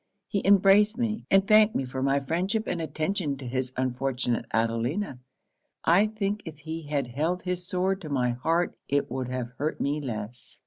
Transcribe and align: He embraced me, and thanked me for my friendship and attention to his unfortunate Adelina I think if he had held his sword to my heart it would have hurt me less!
He 0.27 0.41
embraced 0.47 0.97
me, 0.97 1.27
and 1.29 1.47
thanked 1.47 1.75
me 1.75 1.85
for 1.85 2.01
my 2.01 2.19
friendship 2.19 2.65
and 2.65 2.81
attention 2.81 3.37
to 3.37 3.45
his 3.45 3.71
unfortunate 3.77 4.47
Adelina 4.51 5.19
I 5.85 6.07
think 6.07 6.41
if 6.43 6.57
he 6.57 6.81
had 6.87 7.05
held 7.05 7.43
his 7.43 7.67
sword 7.67 8.01
to 8.01 8.09
my 8.09 8.31
heart 8.31 8.75
it 8.89 9.11
would 9.11 9.27
have 9.27 9.51
hurt 9.59 9.79
me 9.79 10.01
less! 10.03 10.57